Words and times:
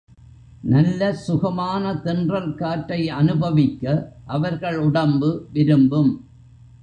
நல்ல 0.61 1.13
சுகமான 1.13 1.93
தென்றல் 1.95 2.55
காற்றை 2.55 3.11
அநுபவிக்க 3.11 3.83
அவர்கள் 4.25 4.77
உடம்பு 4.77 5.47
விரும்பும். 5.53 6.11